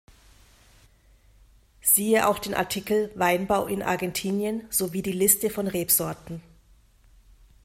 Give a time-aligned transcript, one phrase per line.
[1.81, 6.41] Siehe auch den Artikel Weinbau in Argentinien sowie die Liste von Rebsorten.